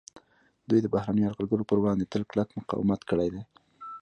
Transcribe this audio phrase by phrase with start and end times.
[0.69, 3.41] دوی د بهرنیو یرغلګرو پر وړاندې تل کلک مقاومت کړی دی